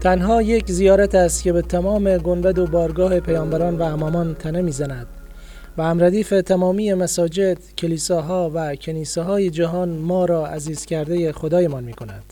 تنها 0.00 0.42
یک 0.42 0.70
زیارت 0.70 1.14
است 1.14 1.42
که 1.42 1.52
به 1.52 1.62
تمام 1.62 2.18
گنبد 2.18 2.58
و 2.58 2.66
بارگاه 2.66 3.20
پیامبران 3.20 3.78
و 3.78 3.82
امامان 3.82 4.34
تنه 4.34 4.62
می‌زند 4.62 5.06
و 5.76 5.82
امردیف 5.82 6.28
تمامی 6.28 6.94
مساجد، 6.94 7.58
کلیساها 7.78 8.50
و 8.54 8.74
کنیسه 8.74 9.50
جهان 9.50 9.88
ما 9.88 10.24
را 10.24 10.46
عزیز 10.46 10.86
کرده 10.86 11.32
خدایمان 11.32 11.84
می 11.84 11.92
کند. 11.92 12.24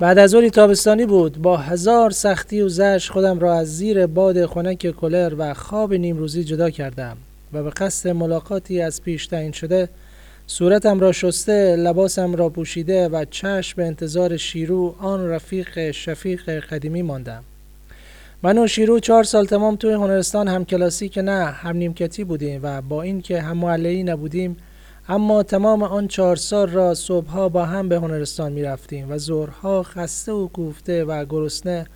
بعد 0.00 0.18
از 0.18 0.34
اولی 0.34 0.50
تابستانی 0.50 1.06
بود 1.06 1.42
با 1.42 1.56
هزار 1.56 2.10
سختی 2.10 2.60
و 2.60 2.68
زش 2.68 3.10
خودم 3.10 3.38
را 3.38 3.54
از 3.54 3.76
زیر 3.76 4.06
باد 4.06 4.46
خنک 4.46 4.90
کلر 4.90 5.34
و 5.38 5.54
خواب 5.54 5.94
نیمروزی 5.94 6.44
جدا 6.44 6.70
کردم 6.70 7.16
و 7.52 7.62
به 7.62 7.70
قصد 7.70 8.10
ملاقاتی 8.10 8.80
از 8.80 9.02
پیش 9.02 9.26
تعیین 9.26 9.52
شده 9.52 9.88
صورتم 10.48 11.00
را 11.00 11.12
شسته 11.12 11.76
لباسم 11.76 12.34
را 12.34 12.48
پوشیده 12.48 13.08
و 13.08 13.24
چشم 13.30 13.76
به 13.76 13.86
انتظار 13.86 14.36
شیرو 14.36 14.94
آن 14.98 15.28
رفیق 15.28 15.90
شفیق 15.90 16.50
قدیمی 16.50 17.02
ماندم 17.02 17.44
من 18.42 18.58
و 18.58 18.66
شیرو 18.66 19.00
چهار 19.00 19.24
سال 19.24 19.46
تمام 19.46 19.76
توی 19.76 19.92
هنرستان 19.92 20.48
هم 20.48 20.64
کلاسی 20.64 21.08
که 21.08 21.22
نه 21.22 21.44
هم 21.44 21.76
نیمکتی 21.76 22.24
بودیم 22.24 22.60
و 22.62 22.82
با 22.82 23.02
اینکه 23.02 23.40
هم 23.40 23.56
معلعی 23.56 24.02
نبودیم 24.02 24.56
اما 25.08 25.42
تمام 25.42 25.82
آن 25.82 26.08
چهار 26.08 26.36
سال 26.36 26.68
را 26.68 26.94
صبحها 26.94 27.48
با 27.48 27.64
هم 27.64 27.88
به 27.88 27.96
هنرستان 27.96 28.52
می 28.52 28.62
رفتیم 28.62 29.10
و 29.10 29.18
ظهرها 29.18 29.82
خسته 29.82 30.32
و 30.32 30.48
کوفته 30.48 31.04
و 31.04 31.24
گرسنه 31.24 31.86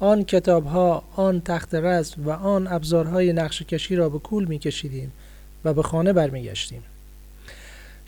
آن 0.00 0.24
کتابها، 0.24 1.04
آن 1.16 1.40
تخت 1.40 1.74
رسم 1.74 2.26
و 2.26 2.30
آن 2.30 2.66
ابزارهای 2.66 3.32
نقش 3.32 3.62
کشی 3.62 3.96
را 3.96 4.08
به 4.08 4.18
کول 4.18 4.44
می 4.44 4.58
کشیدیم 4.58 5.12
و 5.64 5.74
به 5.74 5.82
خانه 5.82 6.12
برمیگشتیم. 6.12 6.82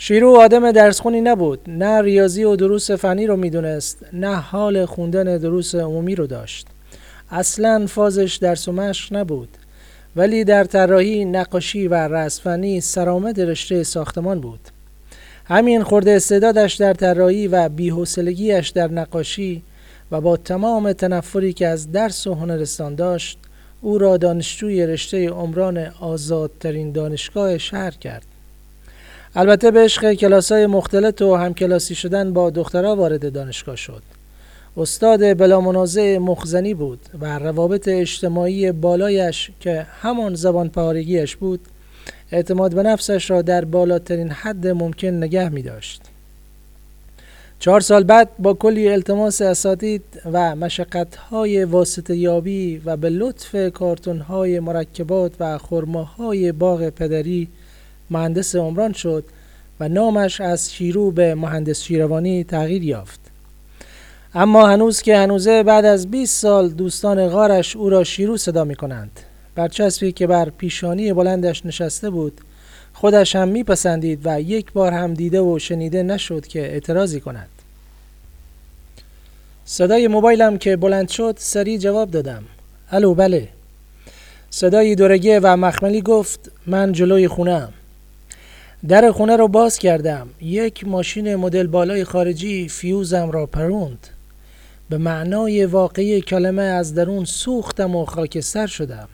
شیرو 0.04 0.36
آدم 0.36 0.72
درسخونی 0.72 1.20
نبود. 1.20 1.60
نه 1.66 2.00
ریاضی 2.00 2.44
و 2.44 2.56
دروس 2.56 2.90
فنی 2.90 3.26
رو 3.26 3.36
می‌دونست 3.36 3.98
نه 4.12 4.34
حال 4.36 4.86
خوندن 4.86 5.38
دروس 5.38 5.74
عمومی 5.74 6.14
رو 6.14 6.26
داشت. 6.26 6.66
اصلا 7.30 7.86
فازش 7.86 8.38
درس 8.42 8.68
و 8.68 8.72
مشق 8.72 9.16
نبود. 9.16 9.48
ولی 10.16 10.44
در 10.44 10.64
طراحی 10.64 11.24
نقاشی 11.24 11.88
و 11.88 11.94
رسفنی 11.94 12.80
سرآمد 12.80 13.40
رشته 13.40 13.82
ساختمان 13.82 14.40
بود. 14.40 14.60
همین 15.44 15.82
خورده 15.82 16.10
استعدادش 16.10 16.74
در 16.74 16.94
طراحی 16.94 17.48
و 17.48 17.68
بیحوصلگیش 17.68 18.68
در 18.68 18.88
نقاشی 18.88 19.62
و 20.10 20.20
با 20.20 20.36
تمام 20.36 20.92
تنفری 20.92 21.52
که 21.52 21.66
از 21.66 21.92
درس 21.92 22.26
و 22.26 22.34
هنرستان 22.34 22.94
داشت 22.94 23.38
او 23.80 23.98
را 23.98 24.16
دانشجوی 24.16 24.86
رشته 24.86 25.28
عمران 25.28 25.78
آزادترین 26.00 26.92
دانشگاه 26.92 27.58
شهر 27.58 27.90
کرد. 27.90 28.31
البته 29.36 29.70
به 29.70 29.80
عشق 29.80 30.12
کلاس 30.12 30.52
های 30.52 30.66
مختلط 30.66 31.22
و 31.22 31.34
همکلاسی 31.34 31.94
شدن 31.94 32.32
با 32.32 32.50
دخترها 32.50 32.96
وارد 32.96 33.32
دانشگاه 33.32 33.76
شد 33.76 34.02
استاد 34.76 35.38
بلا 35.38 35.60
منازع 35.60 36.18
مخزنی 36.18 36.74
بود 36.74 36.98
و 37.20 37.38
روابط 37.38 37.88
اجتماعی 37.88 38.72
بالایش 38.72 39.50
که 39.60 39.86
همان 40.00 40.34
زبان 40.34 40.68
پارگیش 40.68 41.36
بود 41.36 41.60
اعتماد 42.32 42.74
به 42.74 42.82
نفسش 42.82 43.30
را 43.30 43.42
در 43.42 43.64
بالاترین 43.64 44.30
حد 44.30 44.66
ممکن 44.66 45.08
نگه 45.08 45.48
می 45.48 45.62
داشت. 45.62 46.02
چهار 47.58 47.80
سال 47.80 48.04
بعد 48.04 48.28
با 48.38 48.54
کلی 48.54 48.88
التماس 48.88 49.42
اساتید 49.42 50.02
و 50.32 50.56
مشقت 50.56 51.16
های 51.16 51.64
واسطه 51.64 52.16
یابی 52.16 52.82
و 52.84 52.96
به 52.96 53.10
لطف 53.10 53.72
کارتون 53.72 54.18
های 54.18 54.60
مرکبات 54.60 55.32
و 55.40 55.58
خرماهای 55.58 56.52
باغ 56.52 56.88
پدری 56.88 57.48
مهندس 58.12 58.56
عمران 58.56 58.92
شد 58.92 59.24
و 59.80 59.88
نامش 59.88 60.40
از 60.40 60.72
شیرو 60.72 61.10
به 61.10 61.34
مهندس 61.34 61.82
شیروانی 61.82 62.44
تغییر 62.44 62.84
یافت. 62.84 63.20
اما 64.34 64.66
هنوز 64.66 65.02
که 65.02 65.16
هنوزه 65.16 65.62
بعد 65.62 65.84
از 65.84 66.10
20 66.10 66.40
سال 66.40 66.68
دوستان 66.68 67.28
غارش 67.28 67.76
او 67.76 67.90
را 67.90 68.04
شیرو 68.04 68.36
صدا 68.36 68.64
می 68.64 68.74
کنند. 68.74 69.20
برچسبی 69.54 70.12
که 70.12 70.26
بر 70.26 70.50
پیشانی 70.50 71.12
بلندش 71.12 71.66
نشسته 71.66 72.10
بود 72.10 72.40
خودش 72.92 73.36
هم 73.36 73.48
میپسندید 73.48 74.20
و 74.24 74.40
یک 74.40 74.72
بار 74.72 74.92
هم 74.92 75.14
دیده 75.14 75.40
و 75.40 75.58
شنیده 75.58 76.02
نشد 76.02 76.46
که 76.46 76.60
اعتراضی 76.60 77.20
کند. 77.20 77.48
صدای 79.64 80.08
موبایلم 80.08 80.58
که 80.58 80.76
بلند 80.76 81.08
شد 81.08 81.34
سریع 81.38 81.78
جواب 81.78 82.10
دادم. 82.10 82.42
الو 82.90 83.14
بله. 83.14 83.48
صدای 84.50 84.94
دورگه 84.94 85.40
و 85.42 85.56
مخملی 85.56 86.02
گفت 86.02 86.50
من 86.66 86.92
جلوی 86.92 87.28
خونم 87.28 87.72
در 88.88 89.12
خونه 89.12 89.36
رو 89.36 89.48
باز 89.48 89.78
کردم. 89.78 90.28
یک 90.40 90.86
ماشین 90.86 91.36
مدل 91.36 91.66
بالای 91.66 92.04
خارجی 92.04 92.68
فیوزم 92.68 93.30
را 93.30 93.46
پروند. 93.46 94.06
به 94.90 94.98
معنای 94.98 95.66
واقعی 95.66 96.20
کلمه 96.20 96.62
از 96.62 96.94
درون 96.94 97.24
سوختم 97.24 97.96
و 97.96 98.04
خاکستر 98.04 98.66
شدم. 98.66 99.08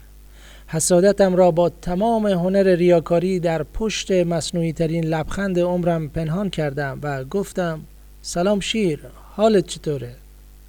حسادتم 0.66 1.36
را 1.36 1.50
با 1.50 1.68
تمام 1.68 2.26
هنر 2.26 2.62
ریاکاری 2.62 3.40
در 3.40 3.62
پشت 3.62 4.10
مصنوعی 4.10 4.72
ترین 4.72 5.04
لبخند 5.04 5.58
عمرم 5.58 6.08
پنهان 6.08 6.50
کردم 6.50 6.98
و 7.02 7.24
گفتم 7.24 7.80
سلام 8.22 8.60
شیر 8.60 9.00
حالت 9.36 9.66
چطوره؟ 9.66 10.14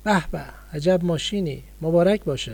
به 0.04 0.24
به 0.32 0.42
عجب 0.74 1.00
ماشینی 1.04 1.64
مبارک 1.82 2.24
باشه. 2.24 2.54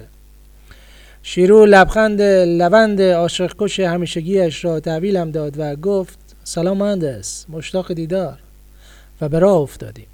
شیرو 1.23 1.65
لبخند 1.65 2.21
لوند 2.21 3.01
عاشق 3.01 3.53
کش 3.59 3.79
همیشگیش 3.79 4.65
را 4.65 4.79
تحویلم 4.79 5.31
داد 5.31 5.53
و 5.57 5.75
گفت 5.75 6.24
سلام 6.47 6.77
مهندس 6.77 7.45
مشتاق 7.49 7.93
دیدار 7.93 8.37
و 9.21 9.29
به 9.29 9.39
راه 9.39 9.57
افتادیم. 9.57 10.05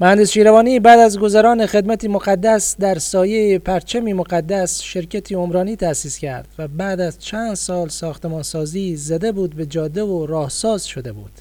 مهندس 0.00 0.30
شیروانی 0.30 0.80
بعد 0.80 0.98
از 0.98 1.18
گذران 1.18 1.66
خدمتی 1.66 2.08
مقدس 2.08 2.76
در 2.76 2.98
سایه 2.98 3.58
پرچمی 3.58 4.12
مقدس 4.12 4.82
شرکتی 4.82 5.34
عمرانی 5.34 5.76
تأسیس 5.76 6.18
کرد 6.18 6.48
و 6.58 6.68
بعد 6.68 7.00
از 7.00 7.18
چند 7.18 7.54
سال 7.54 7.88
ساختمان 7.88 8.42
سازی 8.42 8.96
زده 8.96 9.32
بود 9.32 9.54
به 9.54 9.66
جاده 9.66 10.02
و 10.02 10.26
راهساز 10.26 10.86
شده 10.86 11.12
بود. 11.12 11.32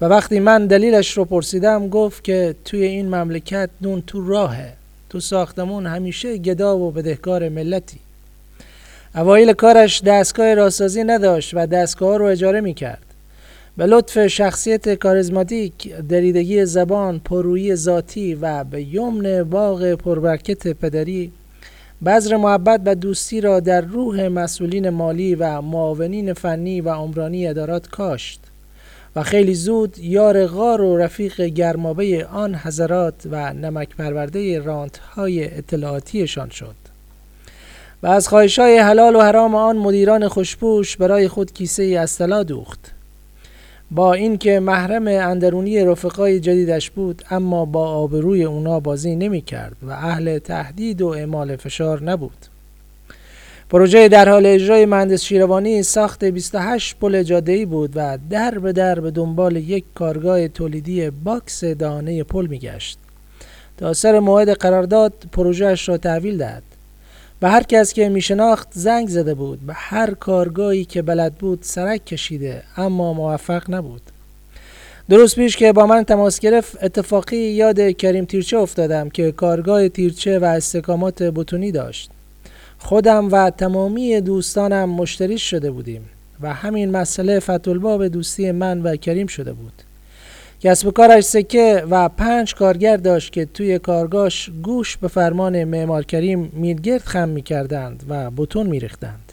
و 0.00 0.04
وقتی 0.04 0.40
من 0.40 0.66
دلیلش 0.66 1.10
رو 1.12 1.24
پرسیدم 1.24 1.88
گفت 1.88 2.24
که 2.24 2.54
توی 2.64 2.82
این 2.82 3.14
مملکت 3.14 3.70
نون 3.80 4.02
تو 4.06 4.28
راهه 4.28 4.72
تو 5.10 5.20
ساختمون 5.20 5.86
همیشه 5.86 6.36
گدا 6.36 6.78
و 6.78 6.90
بدهکار 6.90 7.48
ملتی. 7.48 7.98
اوایل 9.14 9.52
کارش 9.52 10.02
دستگاه 10.02 10.54
راسازی 10.54 11.04
نداشت 11.04 11.50
و 11.54 11.66
دستگاه 11.66 12.18
رو 12.18 12.24
اجاره 12.24 12.60
می 12.60 12.74
کرد. 12.74 13.02
به 13.76 13.86
لطف 13.86 14.26
شخصیت 14.26 14.94
کاریزماتیک، 14.94 15.94
دریدگی 16.08 16.64
زبان، 16.64 17.18
پرویی 17.18 17.74
ذاتی 17.74 18.34
و 18.34 18.64
به 18.64 18.82
یمن 18.82 19.42
باغ 19.42 19.94
پربرکت 19.94 20.68
پدری 20.68 21.32
بذر 22.04 22.36
محبت 22.36 22.80
و 22.84 22.94
دوستی 22.94 23.40
را 23.40 23.60
در 23.60 23.80
روح 23.80 24.28
مسئولین 24.28 24.88
مالی 24.88 25.34
و 25.34 25.60
معاونین 25.60 26.32
فنی 26.32 26.80
و 26.80 26.88
عمرانی 26.88 27.46
ادارات 27.46 27.88
کاشت 27.88 28.40
و 29.16 29.22
خیلی 29.22 29.54
زود 29.54 29.98
یار 29.98 30.46
غار 30.46 30.80
و 30.80 30.96
رفیق 30.96 31.40
گرمابه 31.40 32.26
آن 32.26 32.54
حضرات 32.54 33.14
و 33.30 33.52
نمک 33.52 33.96
پرورده 33.96 34.58
رانت 34.58 34.98
های 34.98 35.58
اطلاعاتیشان 35.58 36.50
شد. 36.50 36.89
و 38.02 38.06
از 38.06 38.28
خواهش 38.28 38.58
های 38.58 38.78
حلال 38.78 39.16
و 39.16 39.20
حرام 39.20 39.54
آن 39.54 39.76
مدیران 39.76 40.28
خوشپوش 40.28 40.96
برای 40.96 41.28
خود 41.28 41.52
کیسه 41.52 41.82
ای 41.82 41.96
از 41.96 42.18
طلا 42.18 42.42
دوخت. 42.42 42.92
با 43.90 44.12
اینکه 44.12 44.60
محرم 44.60 45.06
اندرونی 45.06 45.84
رفقای 45.84 46.40
جدیدش 46.40 46.90
بود 46.90 47.22
اما 47.30 47.64
با 47.64 47.88
آبروی 47.88 48.44
اونا 48.44 48.80
بازی 48.80 49.16
نمی 49.16 49.42
کرد 49.42 49.76
و 49.82 49.90
اهل 49.90 50.38
تهدید 50.38 51.02
و 51.02 51.06
اعمال 51.06 51.56
فشار 51.56 52.02
نبود. 52.02 52.46
پروژه 53.70 54.08
در 54.08 54.28
حال 54.28 54.46
اجرای 54.46 54.86
مهندس 54.86 55.22
شیروانی 55.22 55.82
ساخت 55.82 56.24
28 56.24 56.96
پل 57.00 57.22
جاده‌ای 57.22 57.64
بود 57.64 57.92
و 57.94 58.18
در 58.30 58.58
به 58.58 58.72
در 58.72 59.00
به 59.00 59.10
دنبال 59.10 59.56
یک 59.56 59.84
کارگاه 59.94 60.48
تولیدی 60.48 61.10
باکس 61.10 61.64
دهانه 61.64 62.22
پل 62.22 62.46
میگشت. 62.46 62.98
تا 63.76 63.92
سر 63.92 64.18
موعد 64.18 64.50
قرارداد 64.50 65.12
پروژه‌ش 65.32 65.88
را 65.88 65.96
تحویل 65.96 66.36
داد. 66.36 66.62
به 67.40 67.48
هر 67.48 67.62
کس 67.62 67.92
که 67.92 68.08
می 68.08 68.20
شناخت 68.20 68.68
زنگ 68.72 69.08
زده 69.08 69.34
بود 69.34 69.66
به 69.66 69.72
هر 69.76 70.14
کارگاهی 70.14 70.84
که 70.84 71.02
بلد 71.02 71.34
بود 71.34 71.58
سرک 71.62 72.04
کشیده 72.04 72.62
اما 72.76 73.12
موفق 73.12 73.70
نبود. 73.70 74.02
درست 75.08 75.34
پیش 75.34 75.56
که 75.56 75.72
با 75.72 75.86
من 75.86 76.02
تماس 76.02 76.38
گرفت 76.38 76.84
اتفاقی 76.84 77.36
یاد 77.36 77.90
کریم 77.90 78.24
تیرچه 78.24 78.58
افتادم 78.58 79.08
که 79.08 79.32
کارگاه 79.32 79.88
تیرچه 79.88 80.38
و 80.38 80.44
استکامات 80.44 81.22
بتونی 81.22 81.72
داشت. 81.72 82.10
خودم 82.78 83.28
و 83.32 83.50
تمامی 83.50 84.20
دوستانم 84.20 84.88
مشتریش 84.88 85.50
شده 85.50 85.70
بودیم 85.70 86.08
و 86.40 86.54
همین 86.54 86.90
مسئله 86.90 87.40
فتولباب 87.40 88.08
دوستی 88.08 88.52
من 88.52 88.82
و 88.82 88.96
کریم 88.96 89.26
شده 89.26 89.52
بود. 89.52 89.72
کسب 90.62 90.90
کارش 90.90 91.24
سکه 91.24 91.84
و 91.90 92.08
پنج 92.08 92.54
کارگر 92.54 92.96
داشت 92.96 93.32
که 93.32 93.44
توی 93.44 93.78
کارگاش 93.78 94.50
گوش 94.62 94.96
به 94.96 95.08
فرمان 95.08 95.64
معمار 95.64 96.04
کریم 96.04 96.52
میلگرد 96.54 97.00
خم 97.00 97.28
می‌کردند 97.28 98.02
و 98.08 98.30
بتون 98.30 98.66
میریختند. 98.66 99.32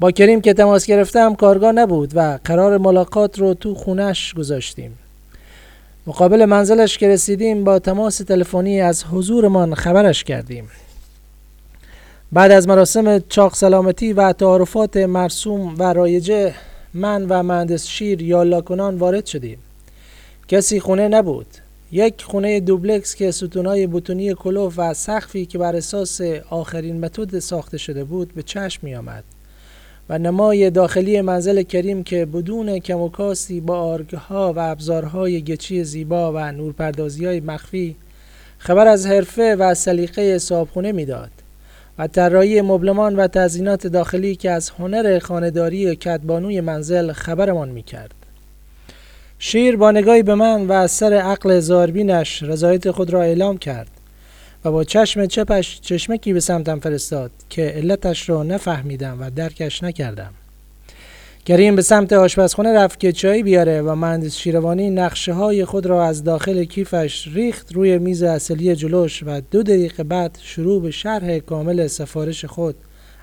با 0.00 0.10
کریم 0.10 0.40
که 0.40 0.54
تماس 0.54 0.86
گرفتم 0.86 1.34
کارگاه 1.34 1.72
نبود 1.72 2.12
و 2.14 2.38
قرار 2.44 2.78
ملاقات 2.78 3.38
رو 3.38 3.54
تو 3.54 3.74
خونش 3.74 4.34
گذاشتیم. 4.34 4.98
مقابل 6.06 6.44
منزلش 6.44 6.98
که 6.98 7.08
رسیدیم 7.08 7.64
با 7.64 7.78
تماس 7.78 8.18
تلفنی 8.18 8.80
از 8.80 9.04
حضورمان 9.04 9.74
خبرش 9.74 10.24
کردیم. 10.24 10.68
بعد 12.32 12.50
از 12.50 12.68
مراسم 12.68 13.18
چاق 13.18 13.54
سلامتی 13.54 14.12
و 14.12 14.32
تعارفات 14.32 14.96
مرسوم 14.96 15.74
و 15.78 15.92
رایجه 15.92 16.54
من 16.94 17.26
و 17.28 17.42
مهندس 17.42 17.86
شیر 17.86 18.22
یا 18.22 18.42
لاکنان 18.42 18.96
وارد 18.96 19.26
شدیم. 19.26 19.58
کسی 20.52 20.80
خونه 20.80 21.08
نبود. 21.08 21.46
یک 21.92 22.22
خونه 22.22 22.60
دوبلکس 22.60 23.14
که 23.14 23.30
ستونای 23.30 23.86
بتونی 23.86 24.34
کلوف 24.34 24.74
و 24.76 24.94
سقفی 24.94 25.46
که 25.46 25.58
بر 25.58 25.76
اساس 25.76 26.20
آخرین 26.50 27.00
متد 27.00 27.38
ساخته 27.38 27.78
شده 27.78 28.04
بود 28.04 28.34
به 28.34 28.42
چشم 28.42 28.80
می 28.82 28.94
آمد 28.94 29.24
و 30.08 30.18
نمای 30.18 30.70
داخلی 30.70 31.20
منزل 31.20 31.62
کریم 31.62 32.04
که 32.04 32.26
بدون 32.26 32.78
کم 32.78 33.00
و 33.00 33.10
با 33.62 33.78
آرگها 33.78 34.52
و 34.52 34.58
ابزارهای 34.58 35.42
گچی 35.42 35.84
زیبا 35.84 36.32
و 36.32 36.52
نورپردازی 36.52 37.26
های 37.26 37.40
مخفی 37.40 37.96
خبر 38.58 38.86
از 38.86 39.06
حرفه 39.06 39.56
و 39.56 39.74
سلیقه 39.74 40.38
صابخونه 40.38 40.92
می‌داد 40.92 41.30
و 41.98 42.06
طراحی 42.06 42.60
مبلمان 42.60 43.16
و 43.16 43.26
تزیینات 43.26 43.86
داخلی 43.86 44.36
که 44.36 44.50
از 44.50 44.70
هنر 44.70 45.18
خانهداری 45.18 45.96
کدبانوی 45.96 46.60
منزل 46.60 47.12
خبرمان 47.12 47.68
می‌کرد. 47.68 48.21
شیر 49.44 49.76
با 49.76 49.90
نگاهی 49.90 50.22
به 50.22 50.34
من 50.34 50.66
و 50.66 50.72
از 50.72 50.90
سر 50.90 51.12
عقل 51.12 51.60
زاربینش 51.60 52.42
رضایت 52.42 52.90
خود 52.90 53.10
را 53.10 53.22
اعلام 53.22 53.58
کرد 53.58 53.90
و 54.64 54.70
با 54.70 54.84
چشم 54.84 55.26
چپش 55.26 55.80
چشمکی 55.80 56.32
به 56.32 56.40
سمتم 56.40 56.80
فرستاد 56.80 57.30
که 57.48 57.62
علتش 57.62 58.28
را 58.28 58.42
نفهمیدم 58.42 59.20
و 59.20 59.30
درکش 59.30 59.82
نکردم. 59.82 60.30
کریم 61.46 61.76
به 61.76 61.82
سمت 61.82 62.12
آشپزخانه 62.12 62.72
رفت 62.72 63.00
که 63.00 63.12
چای 63.12 63.42
بیاره 63.42 63.82
و 63.82 63.94
مهندس 63.94 64.36
شیروانی 64.36 64.90
نقشه 64.90 65.32
های 65.32 65.64
خود 65.64 65.86
را 65.86 66.04
از 66.04 66.24
داخل 66.24 66.64
کیفش 66.64 67.28
ریخت 67.34 67.72
روی 67.72 67.98
میز 67.98 68.22
اصلی 68.22 68.76
جلوش 68.76 69.22
و 69.26 69.40
دو 69.50 69.62
دقیقه 69.62 70.02
بعد 70.02 70.38
شروع 70.42 70.82
به 70.82 70.90
شرح 70.90 71.38
کامل 71.38 71.86
سفارش 71.86 72.44
خود 72.44 72.74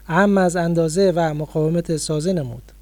اهم 0.08 0.38
از 0.38 0.56
اندازه 0.56 1.14
و 1.16 1.34
مقاومت 1.34 1.98
سازه 1.98 2.34
نمود. 2.34 2.79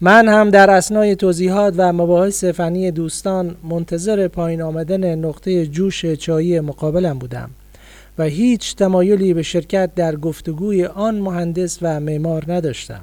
من 0.00 0.28
هم 0.28 0.50
در 0.50 0.70
اسنای 0.70 1.16
توضیحات 1.16 1.74
و 1.76 1.92
مباحث 1.92 2.44
فنی 2.44 2.90
دوستان 2.90 3.56
منتظر 3.62 4.28
پایین 4.28 4.62
آمدن 4.62 5.14
نقطه 5.14 5.66
جوش 5.66 6.06
چایی 6.06 6.60
مقابلم 6.60 7.18
بودم 7.18 7.50
و 8.18 8.24
هیچ 8.24 8.76
تمایلی 8.76 9.34
به 9.34 9.42
شرکت 9.42 9.90
در 9.94 10.16
گفتگوی 10.16 10.84
آن 10.84 11.18
مهندس 11.18 11.78
و 11.82 12.00
معمار 12.00 12.44
نداشتم. 12.48 13.02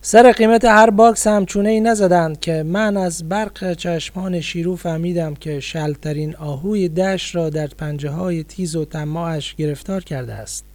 سر 0.00 0.32
قیمت 0.32 0.64
هر 0.64 0.90
باکس 0.90 1.26
هم 1.26 1.46
چونه 1.46 1.68
ای 1.68 1.80
نزدند 1.80 2.40
که 2.40 2.62
من 2.62 2.96
از 2.96 3.28
برق 3.28 3.72
چشمان 3.72 4.40
شیرو 4.40 4.76
فهمیدم 4.76 5.34
که 5.34 5.60
شلترین 5.60 6.36
آهوی 6.36 6.88
دشت 6.88 7.36
را 7.36 7.50
در 7.50 7.66
پنجه 7.66 8.10
های 8.10 8.44
تیز 8.44 8.76
و 8.76 8.84
طماعش 8.84 9.54
گرفتار 9.54 10.04
کرده 10.04 10.32
است. 10.32 10.65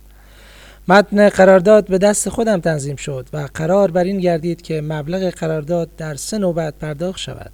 متن 0.88 1.30
قرارداد 1.30 1.88
به 1.88 1.98
دست 1.98 2.30
خودم 2.30 2.60
تنظیم 2.60 2.96
شد 2.96 3.28
و 3.34 3.48
قرار 3.54 3.92
بر 3.92 4.04
این 4.04 4.20
گردید 4.20 4.62
که 4.62 4.82
مبلغ 4.82 5.30
قرارداد 5.30 5.96
در 5.98 6.16
سه 6.16 6.38
نوبت 6.38 6.74
پرداخت 6.74 7.20
شود. 7.20 7.52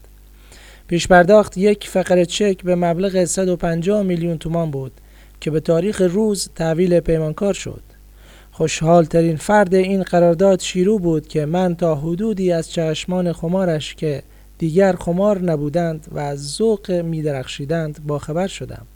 پیش 0.88 1.08
پرداخت 1.08 1.58
یک 1.58 1.88
فقره 1.88 2.26
چک 2.26 2.64
به 2.64 2.76
مبلغ 2.76 3.26
150 3.26 4.04
میلیون 4.04 4.38
تومان 4.38 4.72
بود 4.72 4.92
که 5.42 5.52
به 5.52 5.60
تاریخ 5.60 6.02
روز 6.02 6.50
تحویل 6.56 7.00
پیمانکار 7.00 7.54
شد. 7.54 7.82
خوشحالترین 8.52 9.36
فرد 9.36 9.76
این 9.76 10.04
قرارداد 10.04 10.60
شیرو 10.60 11.00
بود 11.00 11.28
که 11.28 11.46
من 11.46 11.76
تا 11.76 11.96
حدودی 11.96 12.52
از 12.52 12.72
چشمان 12.72 13.34
خمارش 13.34 13.96
که 13.96 14.24
دیگر 14.58 14.94
خمار 14.94 15.42
نبودند 15.42 16.08
و 16.12 16.20
از 16.20 16.54
ذوق 16.54 16.92
میدرخشیدند 16.92 18.00
باخبر 18.08 18.48
شدم. 18.48 18.88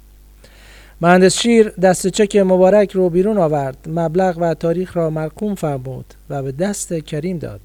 مهندس 1.04 1.38
شیر 1.38 1.70
دست 1.70 2.08
چک 2.08 2.36
مبارک 2.36 2.92
رو 2.92 3.10
بیرون 3.10 3.38
آورد. 3.38 3.78
مبلغ 3.88 4.38
و 4.42 4.54
تاریخ 4.54 4.98
را 4.98 5.10
مرقوم 5.10 5.56
فرمود 5.56 6.06
و 6.30 6.44
به 6.44 6.52
دست 6.52 6.94
کریم 6.94 7.38
داد. 7.38 7.60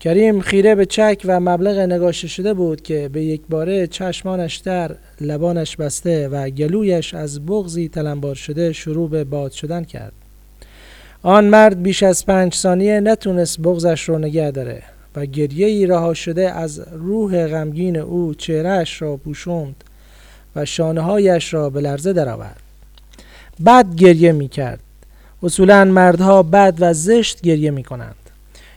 کریم 0.00 0.40
خیره 0.40 0.74
به 0.74 0.86
چک 0.86 1.22
و 1.24 1.40
مبلغ 1.40 1.78
نگاشته 1.78 2.28
شده 2.28 2.54
بود 2.54 2.82
که 2.82 3.10
به 3.12 3.24
یک 3.24 3.40
باره 3.48 3.86
چشمانش 3.86 4.56
در 4.56 4.94
لبانش 5.20 5.76
بسته 5.76 6.28
و 6.28 6.50
گلویش 6.50 7.14
از 7.14 7.46
بغزی 7.46 7.88
تلمبار 7.88 8.34
شده 8.34 8.72
شروع 8.72 9.10
به 9.10 9.24
باد 9.24 9.52
شدن 9.52 9.84
کرد. 9.84 10.12
آن 11.22 11.44
مرد 11.44 11.82
بیش 11.82 12.02
از 12.02 12.26
پنج 12.26 12.54
ثانیه 12.54 13.00
نتونست 13.00 13.60
بغزش 13.60 14.08
رو 14.08 14.18
نگه 14.18 14.50
داره 14.50 14.82
و 15.16 15.26
گریه 15.26 15.66
ای 15.66 15.86
رها 15.86 16.14
شده 16.14 16.50
از 16.50 16.82
روح 16.92 17.46
غمگین 17.46 17.96
او 17.96 18.34
چهرهش 18.34 19.02
را 19.02 19.16
پوشوند. 19.16 19.84
و 20.56 20.64
شانه 20.64 21.00
هایش 21.00 21.54
را 21.54 21.70
به 21.70 21.80
لرزه 21.80 22.12
درآورد. 22.12 22.60
بد 23.66 23.94
گریه 23.94 24.32
می 24.32 24.48
کرد. 24.48 24.80
اصولا 25.42 25.84
مردها 25.84 26.42
بد 26.42 26.74
و 26.78 26.94
زشت 26.94 27.40
گریه 27.40 27.70
می 27.70 27.84
کنند. 27.84 28.14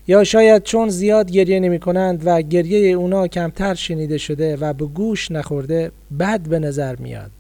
یا 0.08 0.24
شاید 0.24 0.64
چون 0.64 0.90
زیاد 0.90 1.32
گریه 1.32 1.60
نمی 1.60 1.80
کنند 1.80 2.22
و 2.26 2.42
گریه 2.42 2.96
اونا 2.96 3.28
کمتر 3.28 3.74
شنیده 3.74 4.18
شده 4.18 4.56
و 4.56 4.74
به 4.74 4.86
گوش 4.86 5.32
نخورده 5.32 5.92
بد 6.20 6.42
به 6.42 6.60
نظر 6.60 6.96
میاد. 6.96 7.32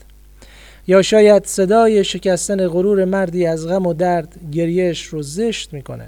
یا 0.87 1.01
شاید 1.01 1.45
صدای 1.45 2.03
شکستن 2.03 2.67
غرور 2.67 3.05
مردی 3.05 3.45
از 3.45 3.67
غم 3.67 3.85
و 3.85 3.93
درد 3.93 4.35
گریهش 4.51 5.03
رو 5.03 5.23
زشت 5.23 5.73
می‌کنه 5.73 6.05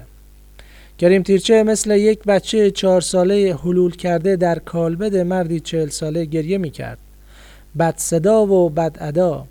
کریم 0.98 1.22
تیرچه 1.22 1.62
مثل 1.62 1.90
یک 1.90 2.24
بچه 2.24 2.70
چهار 2.70 3.00
ساله 3.00 3.56
حلول 3.64 3.96
کرده 3.96 4.36
در 4.36 4.58
کالبد 4.58 5.16
مردی 5.16 5.60
چهل 5.60 5.88
ساله 5.88 6.24
گریه 6.24 6.58
می‌کرد 6.58 6.98
بد 7.78 7.94
صدا 7.96 8.46
و 8.46 8.68
بد 8.68 8.96
ادا. 9.00 9.46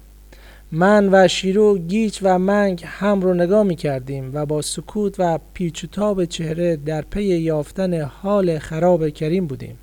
من 0.72 1.10
و 1.12 1.28
شیرو 1.28 1.78
گیچ 1.78 2.20
و 2.24 2.40
منگ 2.40 2.84
هم 2.86 3.22
رو 3.22 3.34
نگاه 3.34 3.64
می 3.64 3.76
کردیم 3.76 4.32
و 4.34 4.46
با 4.46 4.62
سکوت 4.62 5.16
و 5.20 5.40
پیچ 5.54 5.84
و 5.84 5.88
تاب 5.88 6.26
چهره 6.26 6.76
در 6.76 7.02
پی 7.02 7.24
یافتن 7.24 8.02
حال 8.02 8.60
خراب 8.60 9.10
کریم 9.10 9.48
بودیم. 9.48 9.78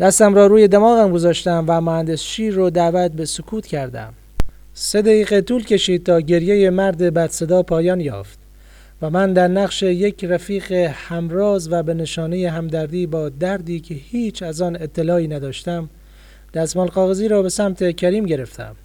دستم 0.00 0.34
را 0.34 0.46
روی 0.46 0.68
دماغم 0.68 1.12
گذاشتم 1.12 1.64
و 1.68 1.80
مهندس 1.80 2.20
شیر 2.20 2.54
رو 2.54 2.70
دعوت 2.70 3.12
به 3.12 3.24
سکوت 3.24 3.66
کردم. 3.66 4.14
سه 4.74 5.02
دقیقه 5.02 5.40
طول 5.40 5.64
کشید 5.64 6.04
تا 6.04 6.20
گریه 6.20 6.70
مرد 6.70 7.14
بدصدا 7.14 7.62
پایان 7.62 8.00
یافت 8.00 8.38
و 9.02 9.10
من 9.10 9.32
در 9.32 9.48
نقش 9.48 9.82
یک 9.82 10.24
رفیق 10.24 10.72
همراز 10.72 11.72
و 11.72 11.82
به 11.82 11.94
نشانه 11.94 12.50
همدردی 12.50 13.06
با 13.06 13.28
دردی 13.28 13.80
که 13.80 13.94
هیچ 13.94 14.42
از 14.42 14.62
آن 14.62 14.76
اطلاعی 14.76 15.28
نداشتم 15.28 15.88
دستمال 16.54 16.88
کاغذی 16.88 17.28
را 17.28 17.42
به 17.42 17.48
سمت 17.48 17.96
کریم 17.96 18.26
گرفتم. 18.26 18.76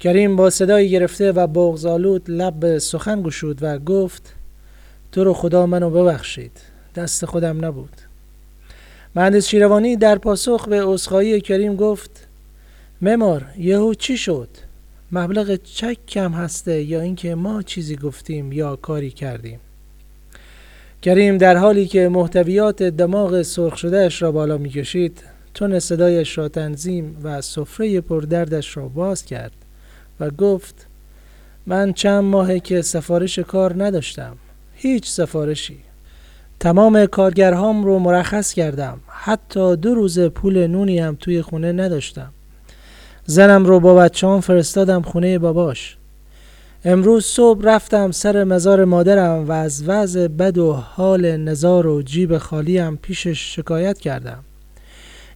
کریم 0.00 0.36
با 0.36 0.50
صدایی 0.50 0.90
گرفته 0.90 1.32
و 1.32 1.46
بغزالود 1.46 2.30
لب 2.30 2.78
سخن 2.78 3.22
گشود 3.22 3.58
و 3.60 3.78
گفت 3.78 4.34
تو 5.12 5.24
رو 5.24 5.34
خدا 5.34 5.66
منو 5.66 5.90
ببخشید. 5.90 6.52
دست 6.94 7.24
خودم 7.24 7.64
نبود. 7.64 7.92
مهندس 9.16 9.48
شیروانی 9.48 9.96
در 9.96 10.18
پاسخ 10.18 10.68
به 10.68 10.84
عذرخواهی 10.84 11.40
کریم 11.40 11.76
گفت 11.76 12.10
ممار 13.02 13.46
یهو 13.58 13.94
چی 13.94 14.16
شد؟ 14.16 14.48
مبلغ 15.12 15.58
چک 15.64 16.06
کم 16.08 16.32
هسته 16.32 16.82
یا 16.82 17.00
اینکه 17.00 17.34
ما 17.34 17.62
چیزی 17.62 17.96
گفتیم 17.96 18.52
یا 18.52 18.76
کاری 18.76 19.10
کردیم؟ 19.10 19.60
کریم 21.02 21.38
در 21.38 21.56
حالی 21.56 21.86
که 21.86 22.08
محتویات 22.08 22.82
دماغ 22.82 23.42
سرخ 23.42 23.76
شدهش 23.76 24.22
را 24.22 24.32
بالا 24.32 24.58
می‌کشید 24.58 25.31
تون 25.54 25.78
صدایش 25.78 26.38
را 26.38 26.48
تنظیم 26.48 27.16
و 27.22 27.40
سفره 27.40 28.00
پردردش 28.00 28.76
را 28.76 28.88
باز 28.88 29.24
کرد 29.24 29.52
و 30.20 30.30
گفت 30.30 30.86
من 31.66 31.92
چند 31.92 32.24
ماهه 32.24 32.60
که 32.60 32.82
سفارش 32.82 33.38
کار 33.38 33.84
نداشتم 33.84 34.36
هیچ 34.74 35.08
سفارشی. 35.08 35.78
تمام 36.60 37.06
کارگرهام 37.06 37.84
رو 37.84 37.98
مرخص 37.98 38.52
کردم 38.52 39.00
حتی 39.08 39.76
دو 39.76 39.94
روز 39.94 40.20
پول 40.20 40.66
نونی 40.66 40.98
هم 40.98 41.16
توی 41.20 41.42
خونه 41.42 41.72
نداشتم. 41.72 42.32
زنم 43.26 43.64
رو 43.64 43.80
با 43.80 43.94
بچه 43.94 44.40
فرستادم 44.40 45.02
خونه 45.02 45.38
باباش. 45.38 45.96
امروز 46.84 47.24
صبح 47.24 47.64
رفتم 47.64 48.10
سر 48.10 48.44
مزار 48.44 48.84
مادرم 48.84 49.48
و 49.48 49.52
از 49.52 49.88
وضع 49.88 50.28
بد 50.28 50.58
و 50.58 50.72
حال 50.72 51.36
نزار 51.36 51.86
و 51.86 52.02
جیب 52.02 52.38
خالیم 52.38 52.96
پیشش 52.96 53.56
شکایت 53.56 53.98
کردم. 53.98 54.44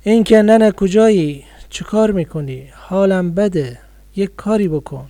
این 0.08 0.24
که 0.24 0.42
ننه 0.42 0.72
کجایی؟ 0.72 1.44
چه 1.70 1.84
کار 1.84 2.10
می‌کنی؟ 2.10 2.68
حالم 2.74 3.30
بده. 3.30 3.78
یک 4.16 4.30
کاری 4.36 4.68
بکن. 4.68 5.06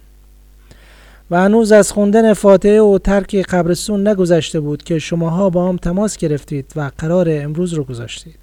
و 1.31 1.41
هنوز 1.41 1.73
از 1.73 1.93
خوندن 1.93 2.33
فاتحه 2.33 2.81
و 2.81 2.99
ترک 2.99 3.37
قبرستون 3.37 4.09
نگذشته 4.09 4.61
بود 4.61 4.83
که 4.83 4.99
شماها 4.99 5.51
با 5.51 5.69
هم 5.69 5.77
تماس 5.77 6.17
گرفتید 6.17 6.73
و 6.77 6.91
قرار 6.99 7.27
امروز 7.31 7.73
رو 7.73 7.85
گذاشتید. 7.85 8.35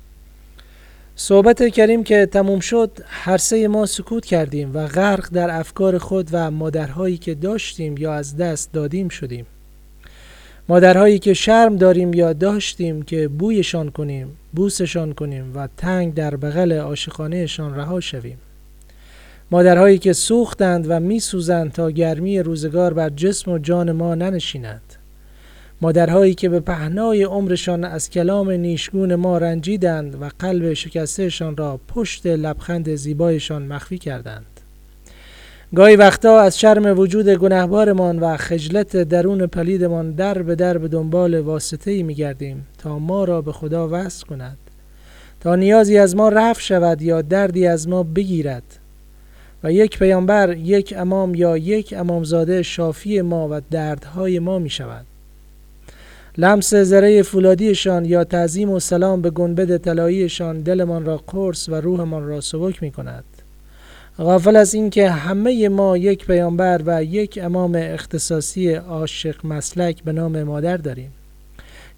صحبت 1.15 1.67
کریم 1.67 2.03
که 2.03 2.25
تموم 2.25 2.59
شد 2.59 2.91
هر 3.07 3.37
سه 3.37 3.67
ما 3.67 3.85
سکوت 3.85 4.25
کردیم 4.25 4.71
و 4.73 4.87
غرق 4.87 5.29
در 5.29 5.59
افکار 5.59 5.97
خود 5.97 6.29
و 6.31 6.51
مادرهایی 6.51 7.17
که 7.17 7.35
داشتیم 7.35 7.97
یا 7.97 8.13
از 8.13 8.37
دست 8.37 8.73
دادیم 8.73 9.09
شدیم. 9.09 9.45
مادرهایی 10.69 11.19
که 11.19 11.33
شرم 11.33 11.75
داریم 11.75 12.13
یا 12.13 12.33
داشتیم 12.33 13.01
که 13.01 13.27
بویشان 13.27 13.91
کنیم 13.91 14.27
بوسشان 14.53 15.13
کنیم 15.13 15.51
و 15.55 15.67
تنگ 15.77 16.13
در 16.13 16.35
بغل 16.35 16.73
عاشقانهشان 16.73 17.75
رها 17.75 17.99
شویم. 17.99 18.37
مادرهایی 19.51 19.97
که 19.97 20.13
سوختند 20.13 20.85
و 20.89 20.99
میسوزند 20.99 21.71
تا 21.71 21.91
گرمی 21.91 22.39
روزگار 22.39 22.93
بر 22.93 23.09
جسم 23.09 23.51
و 23.51 23.57
جان 23.57 23.91
ما 23.91 24.15
ننشیند. 24.15 24.81
مادرهایی 25.81 26.33
که 26.33 26.49
به 26.49 26.59
پهنای 26.59 27.23
عمرشان 27.23 27.83
از 27.83 28.09
کلام 28.09 28.51
نیشگون 28.51 29.15
ما 29.15 29.37
رنجیدند 29.37 30.21
و 30.21 30.29
قلب 30.39 30.73
شکستهشان 30.73 31.57
را 31.57 31.79
پشت 31.87 32.25
لبخند 32.25 32.95
زیبایشان 32.95 33.63
مخفی 33.63 33.97
کردند. 33.97 34.52
گاهی 35.75 35.95
وقتا 35.95 36.39
از 36.39 36.59
شرم 36.59 36.99
وجود 36.99 37.29
گنهبارمان 37.29 38.19
و 38.19 38.37
خجلت 38.37 38.97
درون 38.97 39.47
پلیدمان 39.47 40.11
در 40.11 40.41
به 40.41 40.55
در 40.55 40.77
به 40.77 40.87
دنبال 40.87 41.39
واسطه 41.39 41.91
ای 41.91 42.03
می 42.03 42.13
گردیم 42.13 42.67
تا 42.77 42.99
ما 42.99 43.23
را 43.23 43.41
به 43.41 43.51
خدا 43.51 43.89
وصل 43.91 44.25
کند. 44.25 44.57
تا 45.39 45.55
نیازی 45.55 45.97
از 45.97 46.15
ما 46.15 46.29
رفع 46.29 46.61
شود 46.61 47.01
یا 47.01 47.21
دردی 47.21 47.67
از 47.67 47.87
ما 47.87 48.03
بگیرد. 48.03 48.63
و 49.63 49.71
یک 49.71 49.99
پیامبر 49.99 50.57
یک 50.57 50.93
امام 50.97 51.35
یا 51.35 51.57
یک 51.57 51.93
امامزاده 51.97 52.63
شافی 52.63 53.21
ما 53.21 53.47
و 53.51 53.61
دردهای 53.71 54.39
ما 54.39 54.59
می 54.59 54.69
شود 54.69 55.05
لمس 56.37 56.73
زره 56.73 57.21
فولادیشان 57.21 58.05
یا 58.05 58.23
تعظیم 58.23 58.69
و 58.69 58.79
سلام 58.79 59.21
به 59.21 59.29
گنبد 59.29 59.77
طلاییشان 59.77 60.61
دلمان 60.61 61.05
را 61.05 61.17
قرص 61.27 61.69
و 61.69 61.75
روحمان 61.75 62.27
را 62.27 62.41
سبک 62.41 62.83
می 62.83 62.91
کند 62.91 63.23
غافل 64.17 64.55
از 64.55 64.73
اینکه 64.73 65.09
همه 65.09 65.69
ما 65.69 65.97
یک 65.97 66.25
پیامبر 66.25 66.81
و 66.85 67.03
یک 67.03 67.39
امام 67.41 67.75
اختصاصی 67.75 68.73
عاشق 68.73 69.45
مسلک 69.45 70.03
به 70.03 70.11
نام 70.11 70.43
مادر 70.43 70.77
داریم. 70.77 71.11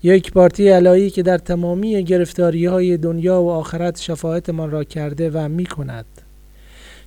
یک 0.04 0.32
پارتی 0.32 0.70
علایی 0.70 1.10
که 1.10 1.24
در 1.24 1.38
تمامی 1.38 2.04
گرفتاری 2.04 2.66
های 2.66 2.98
دنیا 2.98 3.42
و 3.42 3.50
آخرت 3.50 4.02
شفاعتمان 4.02 4.72
را 4.72 4.84
کرده 4.84 5.30
و 5.30 5.50
می 5.50 5.66
کند 5.66 6.06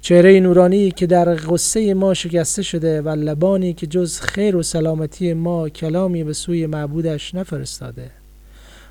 چهره 0.00 0.40
نورانی 0.40 0.90
که 0.90 1.06
در 1.06 1.34
غصه 1.34 1.94
ما 1.94 2.14
شکسته 2.14 2.62
شده 2.62 3.02
و 3.02 3.08
لبانی 3.08 3.72
که 3.72 3.86
جز 3.86 4.20
خیر 4.20 4.56
و 4.56 4.62
سلامتی 4.62 5.32
ما 5.32 5.68
کلامی 5.68 6.24
به 6.24 6.32
سوی 6.32 6.66
معبودش 6.66 7.34
نفرستاده. 7.34 8.10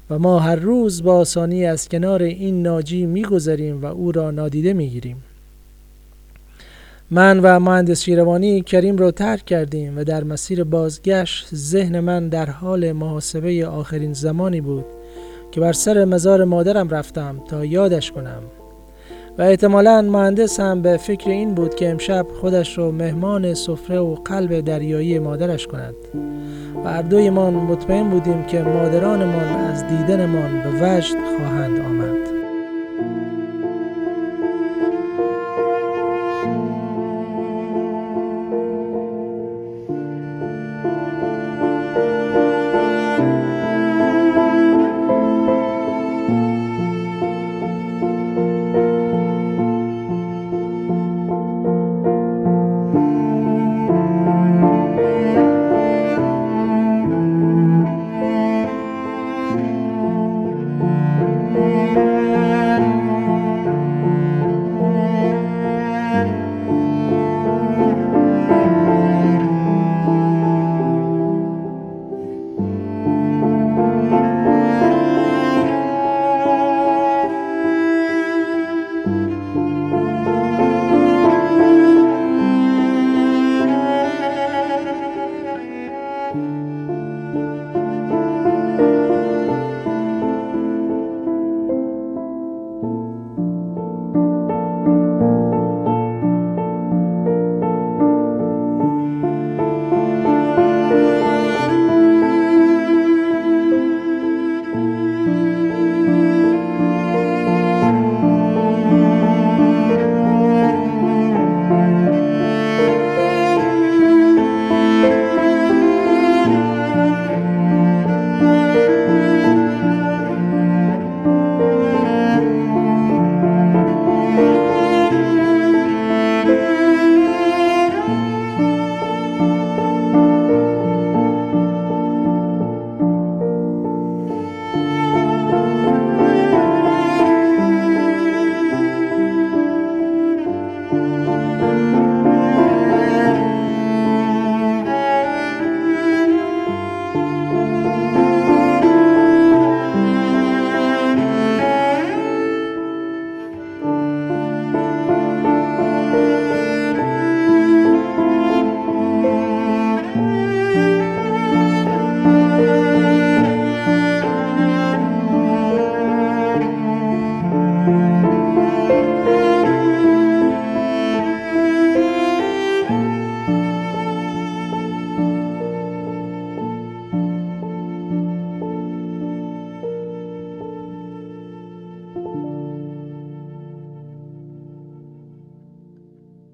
و 0.10 0.20
ما 0.20 0.40
هر 0.40 0.56
روز 0.56 1.04
با 1.04 1.16
آسانی 1.16 1.66
از 1.66 1.90
کنار 1.90 2.24
این 2.24 2.62
ناجی 2.62 3.06
میگذریم 3.06 3.82
و 3.82 3.86
او 3.86 4.12
را 4.12 4.32
نادیده 4.32 4.74
می‌گیریم. 4.74 5.24
من 7.12 7.40
و 7.40 7.60
مهندس 7.60 8.02
شیروانی 8.02 8.62
کریم 8.62 8.98
را 8.98 9.12
ترک 9.12 9.46
کردیم 9.46 9.98
و 9.98 10.04
در 10.04 10.24
مسیر 10.24 10.64
بازگشت 10.64 11.56
ذهن 11.56 12.00
من 12.00 12.30
در 12.30 12.50
حال 12.50 12.92
محاسبه 12.92 13.68
آخرین 13.68 14.14
زمانی 14.14 14.62
بود 14.62 14.86
که 15.52 15.62
بر 15.62 15.74
سر 15.74 16.06
مزار 16.06 16.44
مادرم 16.44 16.90
رفتم 16.90 17.42
تا 17.50 17.66
یادش 17.66 18.12
کنم. 18.12 18.44
و 19.38 19.42
احتمالا 19.42 20.02
مهندس 20.02 20.60
هم 20.60 20.82
به 20.82 20.98
فکر 20.98 21.30
این 21.30 21.54
بود 21.54 21.76
که 21.76 21.90
امشب 21.90 22.28
خودش 22.42 22.78
رو 22.78 22.92
مهمان 22.92 23.54
سفره 23.54 24.00
و 24.00 24.16
قلب 24.16 24.60
دریایی 24.60 25.20
مادرش 25.20 25.68
کند. 25.68 25.96
و 26.86 26.90
هر 26.90 27.02
دویمان 27.02 27.54
مطمئن 27.54 28.10
بودیم 28.10 28.44
که 28.44 28.62
مادرانمان 28.62 29.46
از 29.46 29.88
دیدنمان 29.88 30.64
به 30.64 30.70
وجد 30.70 31.16
خواهند 31.38 31.80
آمد. 31.80 32.17